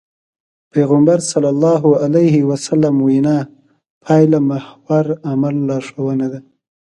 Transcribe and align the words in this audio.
پيغمبر 0.71 1.19
ص 1.29 1.31
وينا 3.05 3.35
پايلهمحور 4.03 5.05
عمل 5.31 5.55
لارښوونه 5.67 6.25
ده. 6.31 6.39